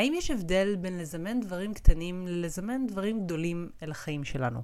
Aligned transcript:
האם 0.00 0.14
יש 0.14 0.30
הבדל 0.30 0.76
בין 0.80 0.98
לזמן 0.98 1.40
דברים 1.40 1.74
קטנים 1.74 2.26
ללזמן 2.26 2.86
דברים 2.86 3.24
גדולים 3.24 3.70
אל 3.82 3.90
החיים 3.90 4.24
שלנו? 4.24 4.62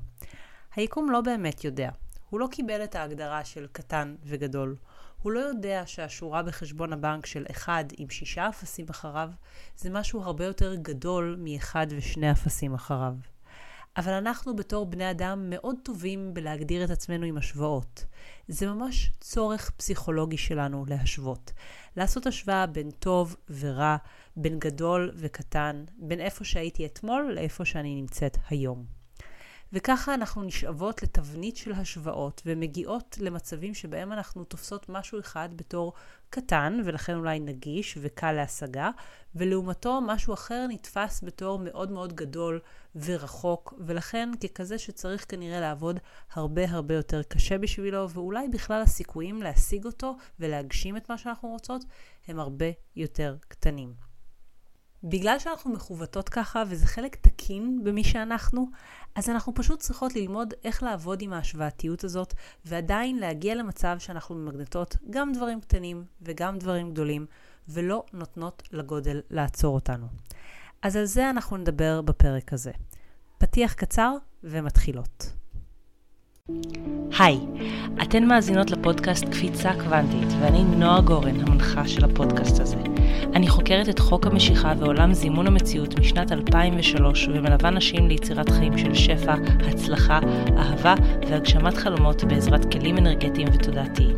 היקום 0.77 1.11
לא 1.11 1.21
באמת 1.21 1.65
יודע. 1.65 1.91
הוא 2.31 2.41
לא 2.41 2.49
קיבל 2.51 2.85
את 2.85 2.95
ההגדרה 2.95 3.45
של 3.45 3.67
קטן 3.73 4.15
וגדול. 4.25 4.77
הוא 5.23 5.33
לא 5.33 5.41
יודע 5.41 5.83
שהשורה 5.87 6.43
בחשבון 6.43 6.93
הבנק 6.93 7.27
של 7.27 7.45
אחד 7.51 7.85
עם 7.97 8.11
שישה 8.11 8.49
אפסים 8.49 8.87
אחריו 8.91 9.31
זה 9.77 9.91
משהו 9.91 10.23
הרבה 10.23 10.45
יותר 10.45 10.75
גדול 10.75 11.37
מאחד 11.39 11.87
ושני 11.91 12.31
אפסים 12.31 12.75
אחריו. 12.75 13.15
אבל 13.97 14.13
אנחנו 14.13 14.57
בתור 14.57 14.87
בני 14.87 15.11
אדם 15.11 15.51
מאוד 15.51 15.77
טובים 15.83 16.35
בלהגדיר 16.35 16.85
את 16.85 16.91
עצמנו 16.91 17.27
עם 17.27 17.37
השוואות. 17.37 18.05
זה 18.49 18.67
ממש 18.67 19.11
צורך 19.21 19.71
פסיכולוגי 19.71 20.37
שלנו 20.37 20.85
להשוות. 20.89 21.53
לעשות 21.97 22.27
השוואה 22.27 22.67
בין 22.67 22.91
טוב 22.91 23.37
ורע, 23.61 23.97
בין 24.37 24.59
גדול 24.59 25.13
וקטן, 25.17 25.85
בין 25.99 26.21
איפה 26.21 26.45
שהייתי 26.45 26.87
אתמול 26.87 27.33
לאיפה 27.35 27.65
שאני 27.65 27.95
נמצאת 27.95 28.37
היום. 28.51 28.96
וככה 29.77 30.15
אנחנו 30.15 30.43
נשאבות 30.43 31.03
לתבנית 31.03 31.57
של 31.57 31.73
השוואות 31.73 32.43
ומגיעות 32.47 33.19
למצבים 33.21 33.75
שבהם 33.75 34.13
אנחנו 34.13 34.45
תופסות 34.45 34.89
משהו 34.89 35.21
אחד 35.21 35.49
בתור 35.57 35.93
קטן 36.31 36.81
ולכן 36.85 37.15
אולי 37.15 37.41
נגיש 37.41 37.99
וקל 38.01 38.33
להשגה, 38.33 38.91
ולעומתו 39.35 40.01
משהו 40.01 40.35
אחר 40.35 40.67
נתפס 40.69 41.25
בתור 41.25 41.59
מאוד 41.59 41.91
מאוד 41.91 42.13
גדול 42.13 42.61
ורחוק, 42.95 43.75
ולכן 43.79 44.29
ככזה 44.41 44.79
שצריך 44.79 45.25
כנראה 45.29 45.61
לעבוד 45.61 45.99
הרבה 46.33 46.71
הרבה 46.71 46.95
יותר 46.95 47.23
קשה 47.23 47.59
בשבילו, 47.59 48.11
ואולי 48.11 48.49
בכלל 48.49 48.83
הסיכויים 48.83 49.43
להשיג 49.43 49.85
אותו 49.85 50.17
ולהגשים 50.41 50.97
את 50.97 51.11
מה 51.11 51.19
שאנחנו 51.19 51.49
רוצות 51.49 51.85
הם 52.29 52.41
הרבה 52.41 52.67
יותר 52.97 53.37
קטנים. 53.49 54.06
בגלל 55.09 55.39
שאנחנו 55.39 55.73
מכוותות 55.73 56.29
ככה, 56.29 56.63
וזה 56.69 56.87
חלק 56.87 57.17
תקין 57.17 57.85
במי 57.85 58.05
שאנחנו, 58.05 58.67
אז 59.15 59.29
אנחנו 59.29 59.55
פשוט 59.55 59.81
צריכות 59.81 60.17
ללמוד 60.17 60.55
איך 60.65 60.83
לעבוד 60.83 61.23
עם 61.23 61.33
ההשוואתיות 61.33 62.05
הזאת, 62.05 62.35
ועדיין 62.65 63.19
להגיע 63.19 63.55
למצב 63.55 63.97
שאנחנו 63.99 64.35
ממגנטות 64.35 64.97
גם 65.11 65.33
דברים 65.33 65.61
קטנים 65.61 66.05
וגם 66.23 66.59
דברים 66.59 66.91
גדולים, 66.91 67.27
ולא 67.69 68.05
נותנות 68.13 68.63
לגודל 68.73 69.21
לעצור 69.31 69.75
אותנו. 69.75 70.07
אז 70.83 70.97
על 70.97 71.05
זה 71.05 71.31
אנחנו 71.31 71.57
נדבר 71.57 72.03
בפרק 72.03 72.53
הזה. 72.53 72.73
פתיח 73.39 73.73
קצר 73.73 74.13
ומתחילות. 74.45 75.33
היי, 77.19 77.39
אתן 78.03 78.25
מאזינות 78.25 78.71
לפודקאסט 78.71 79.25
קפיצה 79.25 79.71
קוונטית, 79.73 80.29
ואני 80.41 80.65
נועה 80.65 81.01
גורן, 81.01 81.41
המנחה 81.41 81.89
של 81.89 82.05
הפודקאסט 82.05 82.61
הזה. 82.61 82.77
אני 83.35 83.49
חוקרת 83.49 83.89
את 83.89 83.99
חוק 83.99 84.27
המשיכה 84.27 84.73
ועולם 84.79 85.15
זימון 85.15 85.47
המציאות 85.47 86.01
משנת 86.01 86.33
2003, 86.33 87.29
ומלווה 87.29 87.71
נשים 87.71 88.09
ליצירת 88.09 88.51
חיים 88.51 88.79
של 88.79 88.95
שפע, 88.95 89.35
הצלחה, 89.69 90.21
אהבה 90.59 90.95
והגשמת 91.29 91.77
חלומות 91.77 92.25
בעזרת 92.25 92.73
כלים 92.73 92.99
אנרגטיים 92.99 93.49
ותודעתיים. 93.53 94.17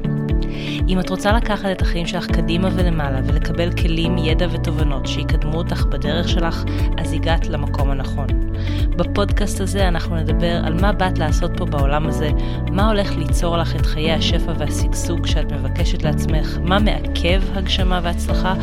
אם 0.89 1.01
את 1.01 1.11
רוצה 1.11 1.33
לקחת 1.33 1.69
את 1.73 1.83
החיים 1.83 2.07
שלך 2.07 2.27
קדימה 2.27 2.69
ולמעלה 2.73 3.21
ולקבל 3.27 3.73
כלים, 3.73 4.19
ידע 4.19 4.47
ותובנות 4.53 5.07
שיקדמו 5.07 5.59
אותך 5.59 5.85
בדרך 5.85 6.29
שלך, 6.29 6.65
אז 6.99 7.13
הגעת 7.13 7.47
למקום 7.47 7.91
הנכון. 7.91 8.48
בפודקאסט 8.97 9.61
הזה 9.61 9.89
אנחנו 9.89 10.17
נדבר 10.17 10.61
על 10.65 10.81
מה 10.81 10.93
באת 10.93 11.19
לעשות 11.19 11.51
פה 11.57 11.65
בעולם 11.65 12.07
הזה, 12.07 12.31
מה 12.71 12.89
הולך 12.89 13.17
ליצור 13.17 13.57
לך 13.57 13.77
את 13.77 13.87
חיי 13.87 14.13
השפע 14.13 14.53
והשגשוג 14.59 15.27
שאת 15.27 15.53
מבקשת 15.53 16.03
לעצמך, 16.03 16.59
מה 16.65 16.79
מעכב 16.79 17.43
הגשמה 17.55 18.01
והצלחה, 18.03 18.55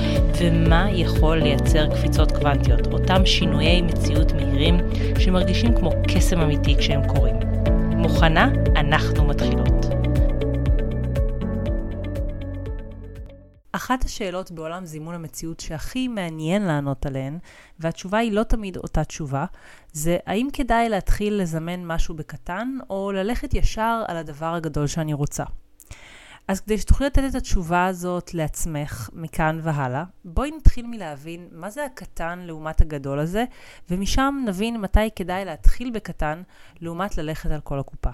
ומה 0.41 0.87
יכול 0.91 1.37
לייצר 1.37 1.87
קפיצות 1.87 2.31
קוונטיות, 2.31 2.93
אותם 2.93 3.25
שינויי 3.25 3.81
מציאות 3.81 4.31
מהירים 4.33 4.77
שמרגישים 5.19 5.75
כמו 5.75 5.91
קסם 6.07 6.41
אמיתי 6.41 6.75
כשהם 6.77 7.07
קורים. 7.07 7.35
מוכנה? 7.91 8.49
אנחנו 8.75 9.27
מתחילות. 9.27 9.84
אחת 13.85 14.03
השאלות 14.03 14.51
בעולם 14.51 14.85
זימון 14.85 15.15
המציאות 15.15 15.59
שהכי 15.59 16.07
מעניין 16.07 16.61
לענות 16.61 17.05
עליהן, 17.05 17.39
והתשובה 17.79 18.17
היא 18.17 18.31
לא 18.31 18.43
תמיד 18.43 18.77
אותה 18.77 19.03
תשובה, 19.03 19.45
זה 19.91 20.17
האם 20.25 20.47
כדאי 20.53 20.89
להתחיל 20.89 21.41
לזמן 21.41 21.85
משהו 21.85 22.15
בקטן, 22.15 22.77
או 22.89 23.11
ללכת 23.11 23.53
ישר 23.53 24.03
על 24.07 24.17
הדבר 24.17 24.53
הגדול 24.53 24.87
שאני 24.87 25.13
רוצה. 25.13 25.43
אז 26.47 26.59
כדי 26.59 26.77
שתוכלי 26.77 27.07
לתת 27.07 27.23
את 27.29 27.35
התשובה 27.35 27.85
הזאת 27.85 28.33
לעצמך 28.33 29.09
מכאן 29.13 29.59
והלאה, 29.63 30.03
בואי 30.25 30.51
נתחיל 30.51 30.87
מלהבין 30.87 31.47
מה 31.51 31.69
זה 31.69 31.85
הקטן 31.85 32.39
לעומת 32.39 32.81
הגדול 32.81 33.19
הזה, 33.19 33.45
ומשם 33.89 34.43
נבין 34.47 34.81
מתי 34.81 35.09
כדאי 35.15 35.45
להתחיל 35.45 35.91
בקטן 35.91 36.41
לעומת 36.81 37.17
ללכת 37.17 37.51
על 37.51 37.61
כל 37.61 37.79
הקופה. 37.79 38.11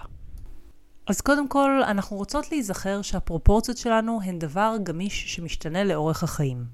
אז 1.06 1.20
קודם 1.20 1.48
כל, 1.48 1.82
אנחנו 1.86 2.16
רוצות 2.16 2.52
להיזכר 2.52 3.02
שהפרופורציות 3.02 3.76
שלנו 3.76 4.20
הן 4.24 4.38
דבר 4.38 4.76
גמיש 4.82 5.34
שמשתנה 5.34 5.84
לאורך 5.84 6.22
החיים. 6.22 6.64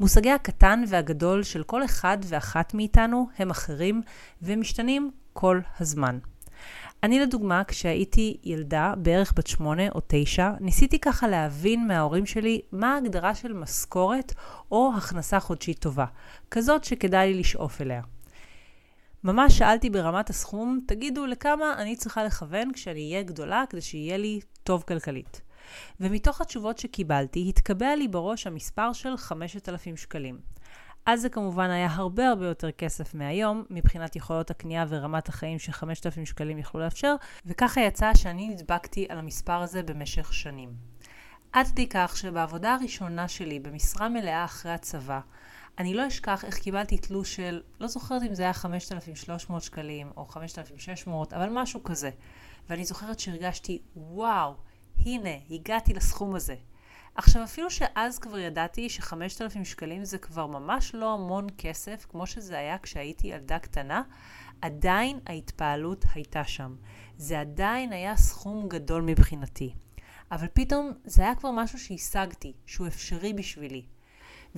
מושגי 0.00 0.30
הקטן 0.30 0.84
והגדול 0.88 1.42
של 1.42 1.62
כל 1.62 1.84
אחד 1.84 2.18
ואחת 2.24 2.74
מאיתנו 2.74 3.28
הם 3.38 3.50
אחרים 3.50 4.02
ומשתנים 4.42 5.10
כל 5.32 5.60
הזמן. 5.80 6.18
אני 7.02 7.20
לדוגמה, 7.20 7.64
כשהייתי 7.64 8.36
ילדה, 8.44 8.94
בערך 8.96 9.32
בת 9.36 9.46
שמונה 9.46 9.88
או 9.88 10.00
תשע, 10.06 10.50
ניסיתי 10.60 10.98
ככה 10.98 11.28
להבין 11.28 11.86
מההורים 11.86 12.26
שלי 12.26 12.60
מה 12.72 12.94
ההגדרה 12.94 13.34
של 13.34 13.52
משכורת 13.52 14.34
או 14.70 14.92
הכנסה 14.96 15.40
חודשית 15.40 15.78
טובה, 15.78 16.06
כזאת 16.50 16.84
שכדאי 16.84 17.32
לי 17.32 17.40
לשאוף 17.40 17.80
אליה. 17.80 18.02
ממש 19.24 19.58
שאלתי 19.58 19.90
ברמת 19.90 20.30
הסכום, 20.30 20.80
תגידו 20.86 21.26
לכמה 21.26 21.74
אני 21.78 21.96
צריכה 21.96 22.24
לכוון 22.24 22.72
כשאני 22.72 23.10
אהיה 23.12 23.22
גדולה 23.22 23.64
כדי 23.70 23.80
שיהיה 23.80 24.16
לי 24.16 24.40
טוב 24.62 24.82
כלכלית. 24.88 25.40
ומתוך 26.00 26.40
התשובות 26.40 26.78
שקיבלתי, 26.78 27.46
התקבע 27.48 27.96
לי 27.96 28.08
בראש 28.08 28.46
המספר 28.46 28.92
של 28.92 29.16
5,000 29.16 29.96
שקלים. 29.96 30.38
אז 31.06 31.20
זה 31.20 31.28
כמובן 31.28 31.70
היה 31.70 31.88
הרבה 31.90 32.28
הרבה 32.28 32.46
יותר 32.46 32.70
כסף 32.70 33.14
מהיום, 33.14 33.64
מבחינת 33.70 34.16
יכולות 34.16 34.50
הקנייה 34.50 34.84
ורמת 34.88 35.28
החיים 35.28 35.58
ש-5,000 35.58 36.24
שקלים 36.24 36.58
יכלו 36.58 36.80
לאפשר, 36.80 37.14
וככה 37.46 37.80
יצא 37.80 38.14
שאני 38.14 38.48
נדבקתי 38.48 39.06
על 39.08 39.18
המספר 39.18 39.62
הזה 39.62 39.82
במשך 39.82 40.34
שנים. 40.34 40.72
עד 41.52 41.66
כדי 41.66 41.88
כך 41.88 42.16
שבעבודה 42.16 42.74
הראשונה 42.74 43.28
שלי 43.28 43.60
במשרה 43.60 44.08
מלאה 44.08 44.44
אחרי 44.44 44.72
הצבא, 44.72 45.20
אני 45.78 45.94
לא 45.94 46.08
אשכח 46.08 46.44
איך 46.44 46.58
קיבלתי 46.58 46.98
תלוש 46.98 47.36
של, 47.36 47.62
לא 47.80 47.86
זוכרת 47.86 48.22
אם 48.22 48.34
זה 48.34 48.42
היה 48.42 48.52
5,300 48.52 49.62
שקלים 49.62 50.10
או 50.16 50.26
5,600, 50.26 51.32
אבל 51.32 51.48
משהו 51.52 51.82
כזה. 51.82 52.10
ואני 52.68 52.84
זוכרת 52.84 53.18
שהרגשתי, 53.18 53.82
וואו, 53.96 54.54
הנה, 55.06 55.30
הגעתי 55.50 55.94
לסכום 55.94 56.34
הזה. 56.34 56.54
עכשיו, 57.14 57.44
אפילו 57.44 57.70
שאז 57.70 58.18
כבר 58.18 58.38
ידעתי 58.38 58.88
ש-5,000 58.88 59.64
שקלים 59.64 60.04
זה 60.04 60.18
כבר 60.18 60.46
ממש 60.46 60.94
לא 60.94 61.14
המון 61.14 61.46
כסף, 61.58 62.06
כמו 62.08 62.26
שזה 62.26 62.58
היה 62.58 62.78
כשהייתי 62.78 63.26
ילדה 63.26 63.58
קטנה, 63.58 64.02
עדיין 64.62 65.20
ההתפעלות 65.26 66.04
הייתה 66.14 66.44
שם. 66.44 66.76
זה 67.16 67.40
עדיין 67.40 67.92
היה 67.92 68.16
סכום 68.16 68.68
גדול 68.68 69.02
מבחינתי. 69.02 69.74
אבל 70.32 70.46
פתאום 70.52 70.92
זה 71.04 71.22
היה 71.22 71.34
כבר 71.34 71.50
משהו 71.50 71.78
שהשגתי, 71.78 72.52
שהוא 72.66 72.86
אפשרי 72.86 73.32
בשבילי. 73.32 73.82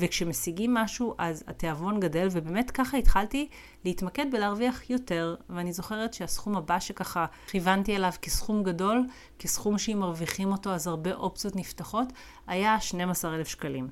וכשמשיגים 0.01 0.75
משהו 0.75 1.15
אז 1.19 1.45
התיאבון 1.47 2.01
גדל, 2.01 2.29
ובאמת 2.31 2.71
ככה 2.71 2.97
התחלתי 2.97 3.49
להתמקד 3.85 4.27
בלהרוויח 4.31 4.91
יותר, 4.91 5.35
ואני 5.51 5.73
זוכרת 5.73 6.15
שהסכום 6.15 6.57
הבא 6.57 6.81
שככה 6.81 7.27
כיוונתי 7.47 7.97
אליו 7.97 8.13
כסכום 8.23 8.63
גדול, 8.63 9.07
כסכום 9.39 9.79
שאם 9.79 9.99
מרוויחים 9.99 10.53
אותו 10.53 10.71
אז 10.71 10.87
הרבה 10.87 11.15
אופציות 11.15 11.57
נפתחות, 11.57 12.07
היה 12.47 12.81
12,000 12.81 13.49
שקלים. 13.49 13.89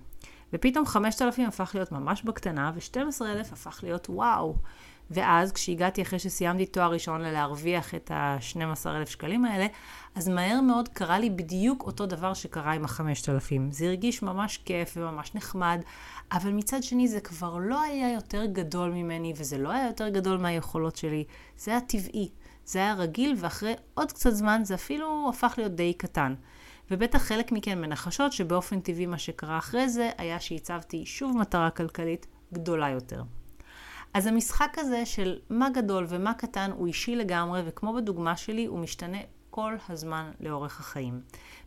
ופתאום 0.52 0.86
5,000 0.86 1.48
הפך 1.48 1.70
להיות 1.74 1.92
ממש 1.92 2.22
בקטנה, 2.22 2.72
ו-12,000 2.74 3.52
הפך 3.52 3.80
להיות 3.82 4.06
וואו. 4.10 4.54
ואז 5.10 5.52
כשהגעתי 5.52 6.02
אחרי 6.02 6.18
שסיימתי 6.18 6.66
תואר 6.66 6.92
ראשון 6.92 7.20
ללהרוויח 7.20 7.94
את 7.94 8.10
ה-12,000 8.10 9.06
שקלים 9.06 9.44
האלה, 9.44 9.66
אז 10.14 10.28
מהר 10.28 10.60
מאוד 10.60 10.88
קרה 10.88 11.18
לי 11.18 11.30
בדיוק 11.30 11.82
אותו 11.82 12.06
דבר 12.06 12.34
שקרה 12.34 12.72
עם 12.72 12.84
ה-5,000. 12.84 13.52
זה 13.70 13.86
הרגיש 13.86 14.22
ממש 14.22 14.58
כיף 14.64 14.96
וממש 14.96 15.34
נחמד, 15.34 15.80
אבל 16.32 16.50
מצד 16.50 16.82
שני 16.82 17.08
זה 17.08 17.20
כבר 17.20 17.56
לא 17.60 17.80
היה 17.82 18.12
יותר 18.12 18.44
גדול 18.44 18.90
ממני, 18.90 19.32
וזה 19.36 19.58
לא 19.58 19.70
היה 19.70 19.86
יותר 19.86 20.08
גדול 20.08 20.38
מהיכולות 20.38 20.96
שלי, 20.96 21.24
זה 21.56 21.70
היה 21.70 21.80
טבעי, 21.80 22.30
זה 22.64 22.78
היה 22.78 22.94
רגיל, 22.94 23.34
ואחרי 23.38 23.74
עוד 23.94 24.12
קצת 24.12 24.30
זמן 24.30 24.60
זה 24.64 24.74
אפילו 24.74 25.30
הפך 25.30 25.54
להיות 25.56 25.72
די 25.74 25.92
קטן. 25.92 26.34
ובטח 26.90 27.18
חלק 27.18 27.52
מכן 27.52 27.80
מנחשות 27.80 28.32
שבאופן 28.32 28.80
טבעי 28.80 29.06
מה 29.06 29.18
שקרה 29.18 29.58
אחרי 29.58 29.88
זה 29.88 30.10
היה 30.18 30.40
שהצבתי 30.40 31.06
שוב 31.06 31.36
מטרה 31.36 31.70
כלכלית 31.70 32.26
גדולה 32.52 32.88
יותר. 32.88 33.22
אז 34.18 34.26
המשחק 34.26 34.76
הזה 34.78 35.06
של 35.06 35.38
מה 35.50 35.70
גדול 35.70 36.06
ומה 36.08 36.34
קטן 36.34 36.70
הוא 36.76 36.86
אישי 36.86 37.16
לגמרי, 37.16 37.62
וכמו 37.66 37.94
בדוגמה 37.94 38.36
שלי, 38.36 38.66
הוא 38.66 38.78
משתנה 38.78 39.18
כל 39.50 39.74
הזמן 39.88 40.30
לאורך 40.40 40.80
החיים. 40.80 41.20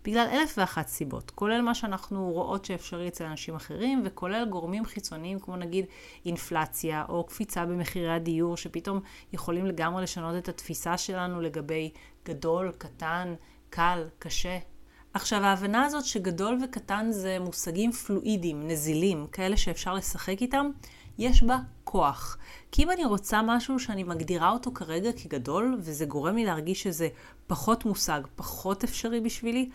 בגלל 0.03 0.27
אלף 0.31 0.53
ואחת 0.57 0.87
סיבות, 0.87 1.31
כולל 1.31 1.61
מה 1.61 1.75
שאנחנו 1.75 2.31
רואות 2.31 2.65
שאפשרי 2.65 3.07
אצל 3.07 3.23
אנשים 3.23 3.55
אחרים, 3.55 4.01
וכולל 4.05 4.45
גורמים 4.49 4.85
חיצוניים 4.85 5.39
כמו 5.39 5.55
נגיד 5.55 5.85
אינפלציה, 6.25 7.05
או 7.09 7.23
קפיצה 7.23 7.65
במחירי 7.65 8.13
הדיור, 8.13 8.57
שפתאום 8.57 8.99
יכולים 9.33 9.65
לגמרי 9.65 10.03
לשנות 10.03 10.35
את 10.37 10.49
התפיסה 10.49 10.97
שלנו 10.97 11.41
לגבי 11.41 11.91
גדול, 12.25 12.71
קטן, 12.77 13.33
קל, 13.69 14.07
קשה. 14.19 14.57
עכשיו, 15.13 15.43
ההבנה 15.43 15.85
הזאת 15.85 16.05
שגדול 16.05 16.57
וקטן 16.63 17.07
זה 17.11 17.37
מושגים 17.39 17.91
פלואידיים, 17.91 18.67
נזילים, 18.67 19.27
כאלה 19.31 19.57
שאפשר 19.57 19.93
לשחק 19.93 20.41
איתם, 20.41 20.69
יש 21.21 21.43
בה 21.43 21.57
כוח. 21.83 22.37
כי 22.71 22.83
אם 22.83 22.91
אני 22.91 23.05
רוצה 23.05 23.41
משהו 23.41 23.79
שאני 23.79 24.03
מגדירה 24.03 24.49
אותו 24.49 24.71
כרגע 24.73 25.11
כגדול, 25.11 25.77
וזה 25.79 26.05
גורם 26.05 26.35
לי 26.35 26.45
להרגיש 26.45 26.83
שזה 26.83 27.07
פחות 27.47 27.85
מושג, 27.85 28.21
פחות 28.35 28.83
אפשרי 28.83 29.21
בשבילי, 29.21 29.69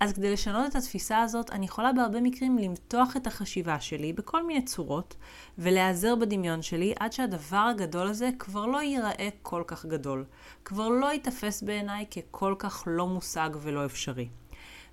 אז 0.00 0.12
כדי 0.12 0.32
לשנות 0.32 0.70
את 0.70 0.76
התפיסה 0.76 1.20
הזאת, 1.20 1.50
אני 1.50 1.64
יכולה 1.64 1.92
בהרבה 1.92 2.20
מקרים 2.20 2.58
למתוח 2.58 3.16
את 3.16 3.26
החשיבה 3.26 3.80
שלי 3.80 4.12
בכל 4.12 4.46
מיני 4.46 4.64
צורות, 4.64 5.14
ולהיעזר 5.58 6.16
בדמיון 6.16 6.62
שלי 6.62 6.94
עד 7.00 7.12
שהדבר 7.12 7.66
הגדול 7.70 8.06
הזה 8.06 8.30
כבר 8.38 8.66
לא 8.66 8.82
ייראה 8.82 9.28
כל 9.42 9.62
כך 9.66 9.86
גדול. 9.86 10.24
כבר 10.64 10.88
לא 10.88 11.12
ייתפס 11.12 11.62
בעיניי 11.62 12.06
ככל 12.06 12.54
כך 12.58 12.84
לא 12.86 13.06
מושג 13.06 13.50
ולא 13.62 13.84
אפשרי. 13.84 14.28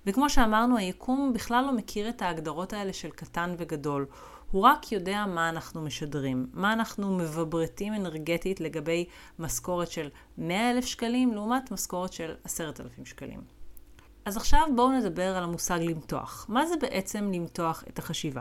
וכמו 0.06 0.30
שאמרנו, 0.30 0.76
היקום 0.76 1.32
בכלל 1.32 1.64
לא 1.64 1.72
מכיר 1.72 2.08
את 2.08 2.22
ההגדרות 2.22 2.72
האלה 2.72 2.92
של 2.92 3.10
קטן 3.10 3.54
וגדול. 3.58 4.06
הוא 4.50 4.62
רק 4.62 4.92
יודע 4.92 5.24
מה 5.26 5.48
אנחנו 5.48 5.82
משדרים, 5.82 6.46
מה 6.52 6.72
אנחנו 6.72 7.16
מבברטים 7.16 7.94
אנרגטית 7.94 8.60
לגבי 8.60 9.06
משכורת 9.38 9.90
של 9.90 10.08
100 10.38 10.70
אלף 10.70 10.84
שקלים 10.84 11.34
לעומת 11.34 11.70
משכורת 11.70 12.12
של 12.12 12.34
10,000 12.44 13.06
שקלים. 13.06 13.40
אז 14.24 14.36
עכשיו 14.36 14.66
בואו 14.76 14.92
נדבר 14.92 15.36
על 15.36 15.44
המושג 15.44 15.78
למתוח. 15.82 16.46
מה 16.48 16.66
זה 16.66 16.74
בעצם 16.80 17.32
למתוח 17.32 17.84
את 17.88 17.98
החשיבה? 17.98 18.40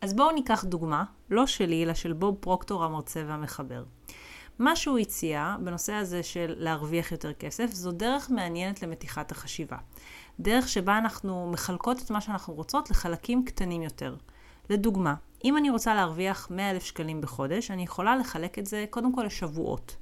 אז 0.00 0.14
בואו 0.14 0.32
ניקח 0.32 0.64
דוגמה, 0.64 1.04
לא 1.30 1.46
שלי, 1.46 1.84
אלא 1.84 1.94
של 1.94 2.12
בוב 2.12 2.36
פרוקטור 2.40 2.84
המרצה 2.84 3.24
והמחבר. 3.26 3.84
מה 4.58 4.76
שהוא 4.76 4.98
הציע 4.98 5.56
בנושא 5.60 5.92
הזה 5.92 6.22
של 6.22 6.54
להרוויח 6.56 7.12
יותר 7.12 7.32
כסף, 7.32 7.70
זו 7.70 7.92
דרך 7.92 8.30
מעניינת 8.30 8.82
למתיחת 8.82 9.32
החשיבה. 9.32 9.76
דרך 10.40 10.68
שבה 10.68 10.98
אנחנו 10.98 11.50
מחלקות 11.52 12.02
את 12.02 12.10
מה 12.10 12.20
שאנחנו 12.20 12.54
רוצות 12.54 12.90
לחלקים 12.90 13.44
קטנים 13.44 13.82
יותר. 13.82 14.16
לדוגמה, 14.70 15.14
אם 15.44 15.56
אני 15.56 15.70
רוצה 15.70 15.94
להרוויח 15.94 16.50
100 16.50 16.70
אלף 16.70 16.84
שקלים 16.84 17.20
בחודש, 17.20 17.70
אני 17.70 17.82
יכולה 17.82 18.16
לחלק 18.16 18.58
את 18.58 18.66
זה 18.66 18.84
קודם 18.90 19.14
כל 19.14 19.22
לשבועות. 19.22 19.96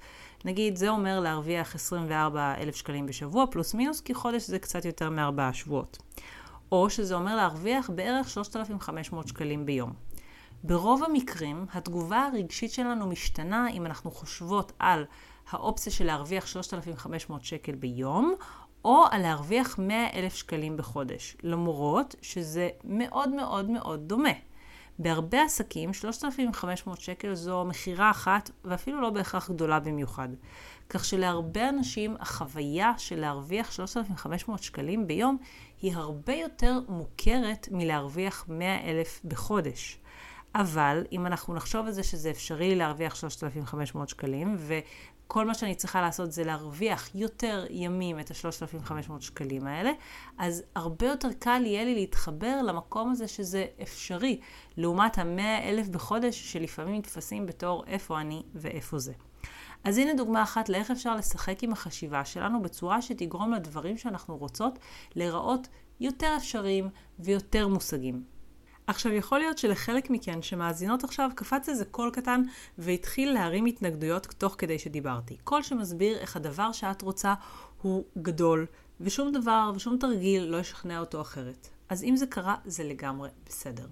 נגיד, 0.45 0.77
זה 0.77 0.89
אומר 0.89 1.21
להרוויח 1.21 1.75
24 1.75 2.55
אלף 2.59 2.77
שקלים 2.77 3.07
בשבוע, 3.07 3.45
פלוס 3.51 3.75
מינוס, 3.75 4.01
כי 4.01 4.15
חודש 4.15 4.47
זה 4.47 4.59
קצת 4.59 4.85
יותר 4.85 5.11
מארבעה 5.11 5.53
שבועות. 5.53 5.99
או 6.73 6.91
שזה 6.91 7.15
אומר 7.15 7.37
להרוויח 7.37 7.91
בערך 7.91 8.31
3,500 8.31 9.29
שקלים 9.29 9.67
ביום. 9.67 9.93
ברוב 10.65 11.05
המקרים, 11.05 11.67
התגובה 11.73 12.29
הרגשית 12.33 12.73
שלנו 12.73 13.07
משתנה 13.07 13.71
אם 13.71 13.87
אנחנו 13.87 14.11
חושבות 14.11 14.73
על 14.79 15.05
האופציה 15.51 15.93
של 15.93 16.05
להרוויח 16.05 16.47
3,500 16.47 17.45
שקל 17.45 17.75
ביום, 17.75 18.35
או 18.85 19.05
על 19.11 19.23
להרוויח 19.23 19.79
100 19.79 20.13
אלף 20.13 20.35
שקלים 20.35 20.77
בחודש, 20.77 21.37
למרות 21.43 22.15
שזה 22.23 22.69
מאוד 22.85 23.29
מאוד 23.29 23.71
מאוד 23.71 24.01
דומה. 24.07 24.33
בהרבה 24.99 25.43
עסקים 25.43 25.95
3,500 25.95 27.01
שקל 27.01 27.35
זו 27.35 27.65
מכירה 27.65 28.11
אחת 28.11 28.51
ואפילו 28.65 29.01
לא 29.01 29.11
בהכרח 29.11 29.51
גדולה 29.51 29.81
במיוחד. 29.81 30.29
כך 30.89 31.05
שלהרבה 31.05 31.69
אנשים 31.69 32.17
החוויה 32.21 32.93
של 32.99 33.21
להרוויח 33.21 33.73
3,500 33.73 34.63
שקלים 34.63 35.07
ביום 35.07 35.37
היא 35.83 35.93
הרבה 35.95 36.35
יותר 36.35 36.81
מוכרת 36.89 37.69
מלהרוויח 37.71 38.45
100,000 38.49 39.21
בחודש. 39.25 39.99
אבל 40.55 41.05
אם 41.13 41.27
אנחנו 41.27 41.55
נחשוב 41.55 41.87
על 41.87 41.93
זה 41.93 42.03
שזה 42.03 42.31
אפשרי 42.31 42.75
להרוויח 42.75 43.15
3,500 43.15 44.09
שקלים, 44.09 44.57
כל 45.27 45.47
מה 45.47 45.55
שאני 45.55 45.75
צריכה 45.75 46.01
לעשות 46.01 46.33
זה 46.33 46.45
להרוויח 46.45 47.15
יותר 47.15 47.67
ימים 47.71 48.21
את 48.21 48.31
ה-3,500 48.31 49.21
שקלים 49.21 49.67
האלה, 49.67 49.91
אז 50.39 50.63
הרבה 50.75 51.07
יותר 51.07 51.29
קל 51.39 51.63
יהיה 51.67 51.85
לי 51.85 51.95
להתחבר 51.95 52.63
למקום 52.63 53.11
הזה 53.11 53.29
שזה 53.29 53.67
אפשרי, 53.83 54.41
לעומת 54.77 55.19
ה-100,000 55.19 55.91
בחודש 55.91 56.53
שלפעמים 56.53 56.95
נתפסים 56.95 57.47
בתור 57.47 57.85
איפה 57.87 58.21
אני 58.21 58.43
ואיפה 58.55 58.99
זה. 58.99 59.13
אז 59.85 59.99
הנה 59.99 60.15
דוגמה 60.15 60.43
אחת 60.43 60.69
לאיך 60.69 60.91
אפשר 60.91 61.17
לשחק 61.17 61.63
עם 61.63 61.73
החשיבה 61.73 62.25
שלנו 62.25 62.63
בצורה 62.63 63.03
שתגרום 63.03 63.53
לדברים 63.53 63.99
שאנחנו 63.99 64.37
רוצות 64.37 64.79
להיראות 65.15 65.69
יותר 66.01 66.35
אפשריים 66.37 66.89
ויותר 67.19 67.69
מושגים. 67.69 68.34
עכשיו, 68.87 69.13
יכול 69.13 69.39
להיות 69.39 69.59
שלחלק 69.59 70.11
מכן 70.11 70.43
שמאזינות 70.43 71.05
עכשיו 71.05 71.31
קפץ 71.35 71.69
איזה 71.69 71.85
קול 71.85 72.11
קטן 72.11 72.43
והתחיל 72.79 73.33
להרים 73.33 73.67
התנגדויות 73.67 74.27
תוך 74.39 74.55
כדי 74.59 74.79
שדיברתי. 74.79 75.37
קול 75.45 75.63
שמסביר 75.63 76.19
איך 76.19 76.37
הדבר 76.37 76.73
שאת 76.73 77.03
רוצה 77.03 77.35
הוא 77.83 78.05
גדול, 78.19 78.67
ושום 79.01 79.33
דבר 79.33 79.73
ושום 79.75 79.97
תרגיל 79.99 80.43
לא 80.45 80.57
ישכנע 80.57 81.01
אותו 81.01 81.21
אחרת. 81.21 81.69
אז 81.89 82.05
אם 82.05 82.17
זה 82.17 82.27
קרה, 82.27 82.57
זה 82.65 82.85
לגמרי 82.85 83.29
בסדר. 83.47 83.87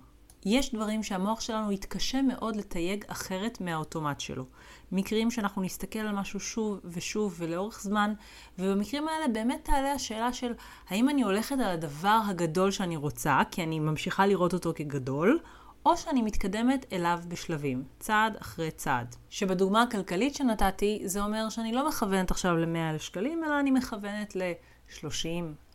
יש 0.45 0.75
דברים 0.75 1.03
שהמוח 1.03 1.41
שלנו 1.41 1.73
יתקשה 1.73 2.23
מאוד 2.23 2.57
לתייג 2.57 3.05
אחרת 3.09 3.61
מהאוטומט 3.61 4.21
שלו. 4.21 4.45
מקרים 4.93 5.31
שאנחנו 5.31 5.63
נסתכל 5.63 5.99
על 5.99 6.15
משהו 6.15 6.41
שוב 6.41 6.81
ושוב 6.85 7.35
ולאורך 7.39 7.83
זמן, 7.83 8.15
ובמקרים 8.59 9.09
האלה 9.09 9.29
באמת 9.29 9.61
תעלה 9.65 9.93
השאלה 9.93 10.33
של 10.33 10.53
האם 10.89 11.09
אני 11.09 11.23
הולכת 11.23 11.57
על 11.57 11.71
הדבר 11.71 12.21
הגדול 12.29 12.71
שאני 12.71 12.97
רוצה, 12.97 13.41
כי 13.51 13.63
אני 13.63 13.81
ממשיכה 13.81 14.27
לראות 14.27 14.53
אותו 14.53 14.73
כגדול, 14.77 15.39
או 15.87 15.97
שאני 15.97 16.23
מתקדמת 16.23 16.87
אליו 16.93 17.21
בשלבים, 17.29 17.85
צעד 17.99 18.37
אחרי 18.37 18.71
צעד. 18.71 19.17
שבדוגמה 19.31 19.83
הכלכלית 19.83 20.35
שנתתי, 20.35 21.03
זה 21.05 21.23
אומר 21.23 21.49
שאני 21.49 21.73
לא 21.73 21.89
מכוונת 21.89 22.31
עכשיו 22.31 22.57
ל-100,000 22.57 22.99
שקלים, 22.99 23.45
אלא 23.45 23.61
אני 23.61 23.71
מכוונת 23.71 24.37
ל-30, 24.37 25.27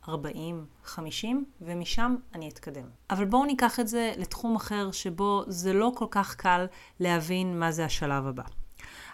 40, 0.10 0.66
50, 0.84 1.46
ומשם 1.62 2.16
אני 2.34 2.50
אתקדם. 2.50 2.90
אבל 3.10 3.26
בואו 3.26 3.46
ניקח 3.46 3.80
את 3.80 3.88
זה 3.88 4.14
לתחום 4.18 4.56
אחר 4.56 4.92
שבו 4.92 5.44
זה 5.48 5.74
לא 5.74 5.92
כל 5.96 6.06
כך 6.12 6.36
קל 6.36 6.66
להבין 7.00 7.60
מה 7.60 7.72
זה 7.72 7.86
השלב 7.86 8.28
הבא. 8.28 8.44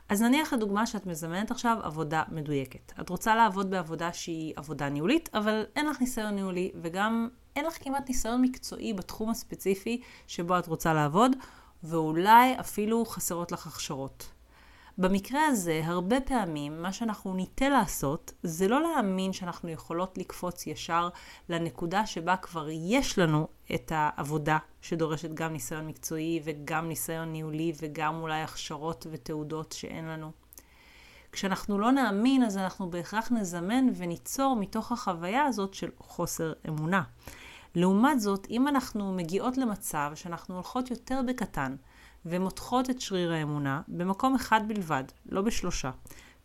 אז 0.09 0.21
נניח 0.21 0.53
לדוגמה 0.53 0.85
שאת 0.85 1.05
מזמנת 1.05 1.51
עכשיו 1.51 1.77
עבודה 1.81 2.23
מדויקת. 2.31 2.93
את 3.01 3.09
רוצה 3.09 3.35
לעבוד 3.35 3.69
בעבודה 3.69 4.13
שהיא 4.13 4.53
עבודה 4.55 4.89
ניהולית, 4.89 5.29
אבל 5.33 5.63
אין 5.75 5.85
לך 5.85 6.01
ניסיון 6.01 6.35
ניהולי, 6.35 6.71
וגם 6.81 7.29
אין 7.55 7.65
לך 7.65 7.83
כמעט 7.83 8.09
ניסיון 8.09 8.41
מקצועי 8.41 8.93
בתחום 8.93 9.29
הספציפי 9.29 10.01
שבו 10.27 10.59
את 10.59 10.67
רוצה 10.67 10.93
לעבוד, 10.93 11.31
ואולי 11.83 12.59
אפילו 12.59 13.05
חסרות 13.05 13.51
לך 13.51 13.67
הכשרות. 13.67 14.31
במקרה 14.97 15.45
הזה, 15.45 15.81
הרבה 15.83 16.21
פעמים 16.21 16.81
מה 16.81 16.93
שאנחנו 16.93 17.33
ניטה 17.33 17.69
לעשות, 17.69 18.33
זה 18.43 18.67
לא 18.67 18.81
להאמין 18.81 19.33
שאנחנו 19.33 19.69
יכולות 19.69 20.17
לקפוץ 20.17 20.67
ישר 20.67 21.09
לנקודה 21.49 22.05
שבה 22.05 22.37
כבר 22.37 22.67
יש 22.69 23.19
לנו 23.19 23.47
את 23.75 23.91
העבודה 23.95 24.57
שדורשת 24.81 25.33
גם 25.33 25.53
ניסיון 25.53 25.87
מקצועי 25.87 26.39
וגם 26.43 26.87
ניסיון 26.87 27.31
ניהולי 27.31 27.73
וגם 27.81 28.21
אולי 28.21 28.41
הכשרות 28.41 29.07
ותעודות 29.11 29.71
שאין 29.71 30.05
לנו. 30.05 30.31
כשאנחנו 31.31 31.79
לא 31.79 31.91
נאמין, 31.91 32.43
אז 32.43 32.57
אנחנו 32.57 32.89
בהכרח 32.89 33.31
נזמן 33.31 33.85
וניצור 33.95 34.55
מתוך 34.55 34.91
החוויה 34.91 35.43
הזאת 35.43 35.73
של 35.73 35.89
חוסר 35.97 36.53
אמונה. 36.67 37.03
לעומת 37.75 38.19
זאת, 38.19 38.47
אם 38.49 38.67
אנחנו 38.67 39.13
מגיעות 39.13 39.57
למצב 39.57 40.11
שאנחנו 40.15 40.55
הולכות 40.55 40.91
יותר 40.91 41.21
בקטן, 41.27 41.75
ומותחות 42.25 42.89
את 42.89 43.01
שריר 43.01 43.33
האמונה 43.33 43.81
במקום 43.87 44.35
אחד 44.35 44.61
בלבד, 44.67 45.03
לא 45.29 45.41
בשלושה. 45.41 45.91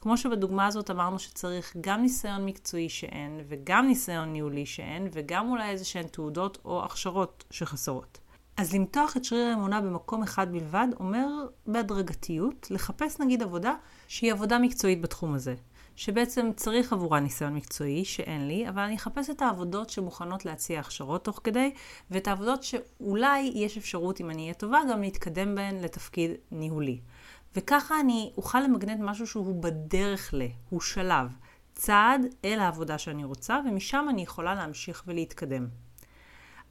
כמו 0.00 0.16
שבדוגמה 0.16 0.66
הזאת 0.66 0.90
אמרנו 0.90 1.18
שצריך 1.18 1.76
גם 1.80 2.02
ניסיון 2.02 2.46
מקצועי 2.46 2.88
שאין, 2.88 3.40
וגם 3.48 3.86
ניסיון 3.86 4.32
ניהולי 4.32 4.66
שאין, 4.66 5.08
וגם 5.12 5.50
אולי 5.50 5.70
איזה 5.70 5.84
שהן 5.84 6.06
תעודות 6.06 6.58
או 6.64 6.84
הכשרות 6.84 7.44
שחסרות. 7.50 8.18
אז 8.56 8.74
למתוח 8.74 9.16
את 9.16 9.24
שריר 9.24 9.46
האמונה 9.46 9.80
במקום 9.80 10.22
אחד 10.22 10.52
בלבד 10.52 10.86
אומר 11.00 11.26
בהדרגתיות 11.66 12.70
לחפש 12.70 13.20
נגיד 13.20 13.42
עבודה 13.42 13.74
שהיא 14.08 14.32
עבודה 14.32 14.58
מקצועית 14.58 15.00
בתחום 15.00 15.34
הזה. 15.34 15.54
שבעצם 15.98 16.50
צריך 16.56 16.92
עבורה 16.92 17.20
ניסיון 17.20 17.54
מקצועי, 17.54 18.04
שאין 18.04 18.48
לי, 18.48 18.68
אבל 18.68 18.82
אני 18.82 18.96
אחפש 18.96 19.30
את 19.30 19.42
העבודות 19.42 19.90
שמוכנות 19.90 20.44
להציע 20.44 20.80
הכשרות 20.80 21.24
תוך 21.24 21.40
כדי, 21.44 21.70
ואת 22.10 22.28
העבודות 22.28 22.62
שאולי 22.62 23.52
יש 23.54 23.76
אפשרות, 23.78 24.20
אם 24.20 24.30
אני 24.30 24.42
אהיה 24.42 24.54
טובה, 24.54 24.78
גם 24.90 25.00
להתקדם 25.00 25.54
בהן 25.54 25.80
לתפקיד 25.80 26.30
ניהולי. 26.50 27.00
וככה 27.56 28.00
אני 28.00 28.32
אוכל 28.36 28.60
למגנט 28.60 29.00
משהו 29.00 29.26
שהוא 29.26 29.62
בדרך 29.62 30.34
ל, 30.34 30.42
הוא 30.68 30.80
שלב, 30.80 31.36
צעד 31.74 32.26
אל 32.44 32.58
העבודה 32.58 32.98
שאני 32.98 33.24
רוצה, 33.24 33.58
ומשם 33.66 34.06
אני 34.10 34.22
יכולה 34.22 34.54
להמשיך 34.54 35.02
ולהתקדם. 35.06 35.66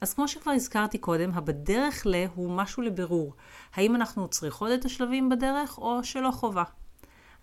אז 0.00 0.14
כמו 0.14 0.28
שכבר 0.28 0.52
הזכרתי 0.52 0.98
קודם, 0.98 1.34
הבדרך 1.34 2.06
ל 2.06 2.24
הוא 2.34 2.50
משהו 2.50 2.82
לבירור. 2.82 3.34
האם 3.74 3.94
אנחנו 3.94 4.28
צריכות 4.28 4.70
את 4.74 4.84
השלבים 4.84 5.28
בדרך 5.28 5.78
או 5.78 6.04
שלא 6.04 6.30
חובה? 6.30 6.64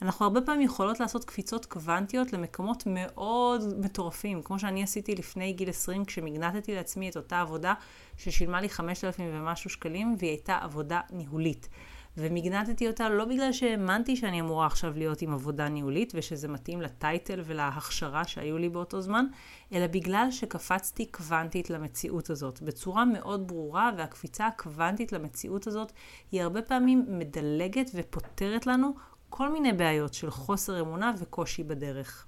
אנחנו 0.06 0.26
הרבה 0.26 0.42
פעמים 0.42 0.62
יכולות 0.62 1.00
לעשות 1.00 1.26
קפיצות 1.26 1.66
קוונטיות 1.66 2.34
למקומות 2.34 2.84
מאוד 2.88 3.74
מטורפים, 3.78 4.42
כמו 4.42 4.60
שאני 4.60 4.84
עשיתי 4.84 5.16
לפני 5.16 5.54
גיל 5.54 5.70
20, 5.70 6.06
כשמגנטתי 6.06 6.76
לעצמי 6.76 7.10
את 7.10 7.18
אותה 7.18 7.42
עבודה 7.42 7.74
ששילמה 8.18 8.62
לי 8.62 8.70
5,000 8.70 9.26
ומשהו 9.34 9.70
שקלים, 9.70 10.16
והיא 10.20 10.30
הייתה 10.30 10.58
עבודה 10.62 11.02
ניהולית. 11.12 11.70
ומגנטתי 12.18 12.88
אותה 12.88 13.10
לא 13.10 13.26
בגלל 13.26 13.52
שהאמנתי 13.52 14.16
שאני 14.16 14.42
אמורה 14.42 14.66
עכשיו 14.66 14.94
להיות 14.98 15.22
עם 15.22 15.34
עבודה 15.34 15.70
ניהולית 15.70 16.12
ושזה 16.16 16.48
מתאים 16.48 16.82
לטייטל 16.82 17.42
ולהכשרה 17.46 18.24
שהיו 18.24 18.58
לי 18.58 18.70
באותו 18.70 19.02
זמן, 19.02 19.26
אלא 19.74 19.88
בגלל 19.88 20.28
שקפצתי 20.32 21.06
קוונטית 21.06 21.70
למציאות 21.70 22.30
הזאת 22.30 22.62
בצורה 22.62 23.06
מאוד 23.06 23.48
ברורה, 23.48 23.92
והקפיצה 23.98 24.48
הקוונטית 24.48 25.12
למציאות 25.12 25.68
הזאת 25.68 25.92
היא 26.32 26.42
הרבה 26.42 26.62
פעמים 26.62 27.06
מדלגת 27.10 27.92
ופותרת 27.96 28.68
לנו 28.68 28.94
כל 29.38 29.52
מיני 29.52 29.74
בעיות 29.74 30.14
של 30.14 30.32
חוסר 30.32 30.82
אמונה 30.82 31.14
וקושי 31.18 31.64
בדרך. 31.64 32.26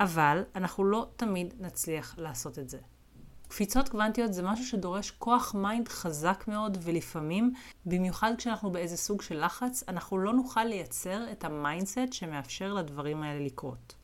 אבל 0.00 0.42
אנחנו 0.54 0.84
לא 0.84 1.06
תמיד 1.16 1.54
נצליח 1.60 2.14
לעשות 2.18 2.58
את 2.58 2.68
זה. 2.68 2.78
קפיצות 3.48 3.88
קוונטיות 3.88 4.32
זה 4.34 4.42
משהו 4.42 4.64
שדורש 4.64 5.10
כוח 5.10 5.54
mind 5.54 5.88
חזק 5.88 6.44
מאוד, 6.48 6.78
ולפעמים, 6.80 7.52
במיוחד 7.86 8.32
כשאנחנו 8.38 8.70
באיזה 8.70 8.96
סוג 8.96 9.22
של 9.22 9.44
לחץ, 9.44 9.84
אנחנו 9.88 10.18
לא 10.18 10.32
נוכל 10.32 10.64
לייצר 10.64 11.32
את 11.32 11.44
ה 11.44 11.53
mindset 11.53 12.12
שמאפשר 12.12 12.72
לדברים 12.72 13.22
האלה 13.22 13.44
לקרות. 13.44 13.94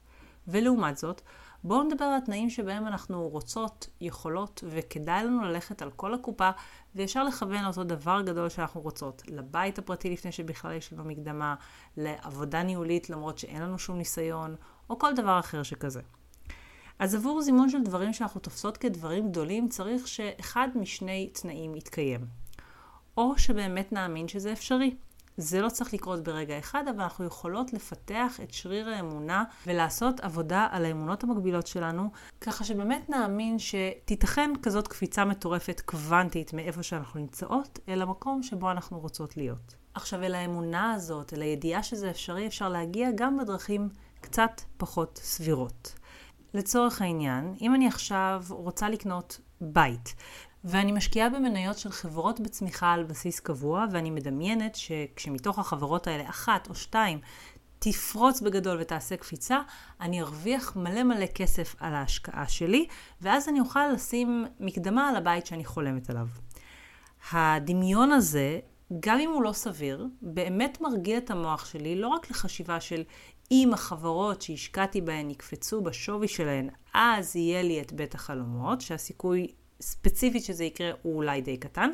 ולעומת 0.49 0.97
זאת, 0.97 1.21
בואו 1.65 1.83
נדבר 1.83 2.05
על 2.05 2.17
התנאים 2.17 2.51
שבהם 2.51 2.87
אנחנו 2.87 3.29
רוצות, 3.29 3.89
יכולות, 4.01 4.65
וכדאי 4.69 5.25
לנו 5.25 5.43
ללכת 5.43 5.83
על 5.83 5.91
כל 5.91 6.15
הקופה, 6.15 6.51
וישר 6.95 7.25
לכוון 7.25 7.65
לאותו 7.65 7.85
דבר 7.85 8.23
גדול 8.23 8.49
שאנחנו 8.49 8.81
רוצות. 8.81 9.23
לבית 9.29 9.79
הפרטי 9.79 10.11
לפני 10.11 10.33
שבכלל 10.33 10.73
יש 10.73 10.93
לנו 10.93 11.05
מקדמה, 11.05 11.55
לעבודה 11.97 12.63
ניהולית 12.63 13.11
למרות 13.11 13.39
שאין 13.39 13.63
לנו 13.63 13.79
שום 13.79 13.99
ניסיון, 13.99 14.57
או 14.91 14.99
כל 14.99 15.15
דבר 15.15 15.39
אחר 15.39 15.63
שכזה. 15.63 16.01
אז 16.99 17.15
עבור 17.15 17.43
זימון 17.43 17.69
של 17.69 17.83
דברים 17.83 18.13
שאנחנו 18.13 18.41
תופסות 18.41 18.77
כדברים 18.77 19.31
גדולים, 19.31 19.69
צריך 19.69 20.09
שאחד 20.09 20.69
משני 20.75 21.31
תנאים 21.33 21.75
יתקיים. 21.75 22.27
או 23.17 23.39
שבאמת 23.39 23.93
נאמין 23.93 24.29
שזה 24.29 24.53
אפשרי. 24.53 24.95
זה 25.41 25.61
לא 25.61 25.69
צריך 25.69 25.95
לקרות 25.95 26.25
ברגע 26.25 26.59
אחד, 26.59 26.85
אבל 26.91 27.01
אנחנו 27.01 27.25
יכולות 27.25 27.73
לפתח 27.73 28.41
את 28.43 28.53
שריר 28.53 28.89
האמונה 28.89 29.45
ולעשות 29.67 30.21
עבודה 30.21 30.69
על 30.71 30.85
האמונות 30.85 31.25
המקבילות 31.25 31.67
שלנו, 31.67 32.11
ככה 32.41 32.65
שבאמת 32.65 33.11
נאמין 33.11 33.57
שתיתכן 33.59 34.51
כזאת 34.63 34.89
קפיצה 34.89 35.25
מטורפת 35.25 35.81
קוונטית 35.85 36.53
מאיפה 36.53 36.83
שאנחנו 36.83 37.21
נמצאות, 37.21 37.79
אל 37.89 38.03
המקום 38.03 38.43
שבו 38.43 38.71
אנחנו 38.71 39.01
רוצות 39.01 39.37
להיות. 39.37 39.75
עכשיו, 39.95 40.23
אל 40.23 40.35
האמונה 40.35 40.93
הזאת, 40.93 41.35
אל 41.35 41.43
הידיעה 41.43 41.83
שזה 41.83 42.11
אפשרי, 42.11 42.47
אפשר 42.47 42.69
להגיע 42.69 43.09
גם 43.15 43.39
בדרכים 43.39 43.89
קצת 44.21 44.61
פחות 44.77 45.21
סבירות. 45.23 45.95
לצורך 46.55 47.03
העניין, 47.03 47.55
אם 47.61 47.75
אני 47.75 47.87
עכשיו 47.87 48.45
רוצה 48.49 48.89
לקנות 48.89 49.41
בית, 49.61 50.15
ואני 50.65 50.93
משקיעה 50.93 51.29
במניות 51.29 51.79
של 51.79 51.91
חברות 51.91 52.41
בצמיחה 52.41 52.93
על 52.93 53.05
בסיס 53.05 53.41
קבוע, 53.41 53.87
ואני 53.93 54.11
מדמיינת 54.11 54.75
שכשמתוך 54.75 55.59
החברות 55.59 56.07
האלה 56.07 56.29
אחת 56.29 56.69
או 56.69 56.75
שתיים 56.75 57.21
תפרוץ 57.79 58.41
בגדול 58.41 58.79
ותעשה 58.81 59.17
קפיצה, 59.17 59.61
אני 60.01 60.21
ארוויח 60.21 60.77
מלא 60.77 61.03
מלא 61.03 61.27
כסף 61.27 61.77
על 61.79 61.95
ההשקעה 61.95 62.49
שלי, 62.49 62.87
ואז 63.21 63.49
אני 63.49 63.61
אוכל 63.61 63.89
לשים 63.89 64.47
מקדמה 64.61 65.09
על 65.09 65.17
הבית 65.17 65.47
שאני 65.47 65.65
חולמת 65.65 66.11
עליו. 66.11 66.27
הדמיון 67.33 68.13
הזה, 68.13 68.59
גם 69.01 69.19
אם 69.19 69.31
הוא 69.31 69.43
לא 69.43 69.53
סביר, 69.53 70.07
באמת 70.23 70.81
מרגיל 70.81 71.19
את 71.19 71.31
המוח 71.31 71.65
שלי 71.65 71.97
לא 71.97 72.09
רק 72.09 72.31
לחשיבה 72.31 72.81
של 72.81 73.03
אם 73.51 73.71
החברות 73.75 74.43
שהשקעתי 74.43 75.01
בהן 75.01 75.31
יקפצו 75.31 75.81
בשווי 75.81 76.29
שלהן, 76.29 76.69
אז 76.95 77.37
יהיה 77.37 77.63
לי 77.63 77.81
את 77.81 77.93
בית 77.93 78.15
החלומות, 78.15 78.81
שהסיכוי 78.81 79.47
ספציפית 79.81 80.45
שזה 80.45 80.65
יקרה 80.65 80.91
הוא 81.03 81.17
אולי 81.17 81.41
די 81.41 81.57
קטן. 81.57 81.91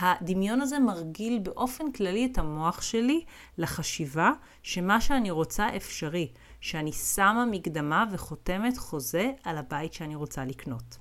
הדמיון 0.00 0.60
הזה 0.60 0.78
מרגיל 0.78 1.38
באופן 1.38 1.92
כללי 1.92 2.28
את 2.32 2.38
המוח 2.38 2.82
שלי 2.82 3.24
לחשיבה 3.58 4.32
שמה 4.62 5.00
שאני 5.00 5.30
רוצה 5.30 5.76
אפשרי, 5.76 6.32
שאני 6.60 6.92
שמה 6.92 7.44
מקדמה 7.50 8.04
וחותמת 8.12 8.78
חוזה 8.78 9.30
על 9.44 9.58
הבית 9.58 9.92
שאני 9.92 10.14
רוצה 10.14 10.44
לקנות. 10.44 10.98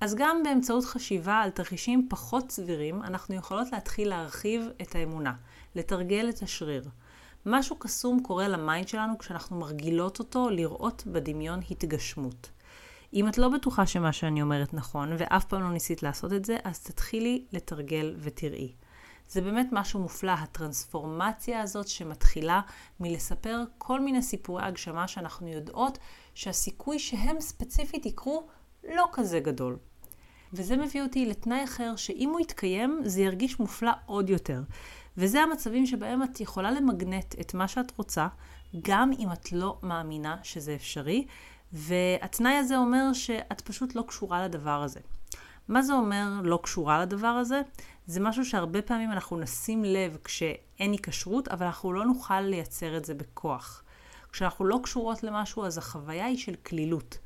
אז 0.00 0.14
גם 0.14 0.42
באמצעות 0.44 0.84
חשיבה 0.84 1.34
על 1.34 1.50
תרחישים 1.50 2.06
פחות 2.10 2.50
סבירים, 2.50 3.02
אנחנו 3.02 3.34
יכולות 3.34 3.72
להתחיל 3.72 4.08
להרחיב 4.08 4.68
את 4.82 4.94
האמונה, 4.94 5.34
לתרגל 5.74 6.28
את 6.28 6.42
השריר. 6.42 6.88
משהו 7.46 7.76
קסום 7.76 8.22
קורה 8.22 8.48
ל 8.48 8.56
mind 8.56 8.88
שלנו 8.88 9.18
כשאנחנו 9.18 9.58
מרגילות 9.58 10.18
אותו 10.18 10.50
לראות 10.50 11.02
בדמיון 11.06 11.60
התגשמות. 11.70 12.50
אם 13.14 13.28
את 13.28 13.38
לא 13.38 13.48
בטוחה 13.48 13.86
שמה 13.86 14.12
שאני 14.12 14.42
אומרת 14.42 14.74
נכון, 14.74 15.12
ואף 15.18 15.44
פעם 15.44 15.62
לא 15.62 15.70
ניסית 15.70 16.02
לעשות 16.02 16.32
את 16.32 16.44
זה, 16.44 16.56
אז 16.64 16.80
תתחילי 16.80 17.44
לתרגל 17.52 18.16
ותראי. 18.18 18.72
זה 19.28 19.40
באמת 19.40 19.68
משהו 19.72 20.00
מופלא, 20.00 20.30
הטרנספורמציה 20.30 21.60
הזאת 21.60 21.88
שמתחילה 21.88 22.60
מלספר 23.00 23.62
כל 23.78 24.00
מיני 24.00 24.22
סיפורי 24.22 24.62
הגשמה 24.62 25.08
שאנחנו 25.08 25.48
יודעות 25.48 25.98
שהסיכוי 26.34 26.98
שהם 26.98 27.40
ספציפית 27.40 28.06
יקרו 28.06 28.46
לא 28.94 29.08
כזה 29.12 29.40
גדול. 29.40 29.76
וזה 30.52 30.76
מביא 30.76 31.02
אותי 31.02 31.26
לתנאי 31.26 31.64
אחר, 31.64 31.96
שאם 31.96 32.30
הוא 32.32 32.40
יתקיים, 32.40 33.00
זה 33.04 33.20
ירגיש 33.22 33.60
מופלא 33.60 33.92
עוד 34.06 34.30
יותר. 34.30 34.62
וזה 35.16 35.40
המצבים 35.40 35.86
שבהם 35.86 36.22
את 36.22 36.40
יכולה 36.40 36.70
למגנט 36.70 37.34
את 37.40 37.54
מה 37.54 37.68
שאת 37.68 37.96
רוצה, 37.96 38.28
גם 38.82 39.10
אם 39.18 39.32
את 39.32 39.52
לא 39.52 39.78
מאמינה 39.82 40.36
שזה 40.42 40.74
אפשרי, 40.74 41.26
והתנאי 41.76 42.54
הזה 42.54 42.76
אומר 42.76 43.12
שאת 43.12 43.60
פשוט 43.60 43.94
לא 43.94 44.04
קשורה 44.08 44.44
לדבר 44.44 44.82
הזה. 44.82 45.00
מה 45.68 45.82
זה 45.82 45.92
אומר 45.92 46.26
לא 46.42 46.58
קשורה 46.62 47.02
לדבר 47.02 47.26
הזה? 47.26 47.60
זה 48.06 48.20
משהו 48.20 48.44
שהרבה 48.44 48.82
פעמים 48.82 49.12
אנחנו 49.12 49.36
נשים 49.36 49.84
לב 49.84 50.16
כשאין 50.24 50.92
היקשרות, 50.92 51.48
אבל 51.48 51.66
אנחנו 51.66 51.92
לא 51.92 52.04
נוכל 52.04 52.40
לייצר 52.40 52.96
את 52.96 53.04
זה 53.04 53.14
בכוח. 53.14 53.82
כשאנחנו 54.32 54.64
לא 54.64 54.80
קשורות 54.82 55.22
למשהו, 55.22 55.64
אז 55.64 55.78
החוויה 55.78 56.24
היא 56.24 56.38
של 56.38 56.54
כלילות. 56.54 57.18